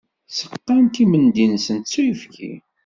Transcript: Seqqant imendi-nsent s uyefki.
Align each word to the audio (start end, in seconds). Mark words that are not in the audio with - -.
Seqqant 0.37 0.95
imendi-nsent 1.03 1.87
s 1.93 1.93
uyefki. 2.01 2.51